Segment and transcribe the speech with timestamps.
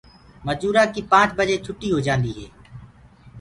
[0.45, 2.45] مجورآنٚ ڪيٚ پآنٚچ بجي ڇُوٽيٚ هوجآنٚديٚ هي